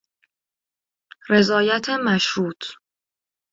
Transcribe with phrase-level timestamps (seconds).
[1.29, 2.61] رضایت مشروط